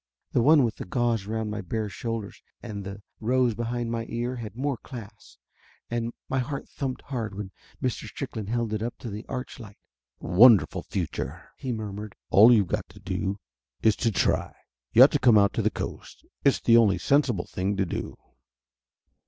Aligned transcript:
The 0.31 0.41
one 0.41 0.63
with 0.63 0.77
the 0.77 0.85
gauze 0.85 1.27
around 1.27 1.51
my 1.51 1.61
bare 1.61 1.87
shoulders 1.87 2.41
and 2.63 2.83
the 2.83 3.03
rose 3.19 3.53
behind 3.53 3.91
my 3.91 4.07
ear 4.09 4.37
had 4.37 4.55
more 4.55 4.77
class, 4.77 5.37
and 5.91 6.11
my 6.27 6.39
heart 6.39 6.67
thumped 6.67 7.03
hard 7.03 7.35
when 7.35 7.51
Mi. 7.81 7.89
Strickland 7.89 8.49
held 8.49 8.73
it 8.73 8.81
up 8.81 8.97
to 8.97 9.11
the 9.11 9.27
arch 9.29 9.59
light. 9.59 9.77
"Wonderful 10.19 10.81
future!" 10.81 11.51
he 11.55 11.71
murmured. 11.71 12.15
"All 12.31 12.51
you've 12.51 12.65
got 12.65 12.89
to 12.89 12.99
do 12.99 13.37
is 13.83 13.95
to 13.97 14.11
try! 14.11 14.55
You 14.91 15.03
ought 15.03 15.11
to 15.11 15.19
come 15.19 15.37
out 15.37 15.53
to 15.53 15.61
the 15.61 15.69
Coast. 15.69 16.25
It's 16.43 16.59
the 16.61 16.77
only 16.77 16.97
sensible 16.97 17.45
thing 17.45 17.77
to 17.77 17.85
do." 17.85 18.17